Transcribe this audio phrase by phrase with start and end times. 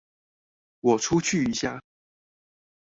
[0.79, 1.79] 我出去一下